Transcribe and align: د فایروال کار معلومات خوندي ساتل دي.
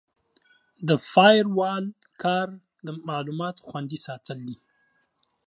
د 0.87 0.89
فایروال 1.11 1.83
کار 2.23 2.47
معلومات 3.09 3.55
خوندي 3.67 3.99
ساتل 4.05 4.37
دي. 4.47 4.57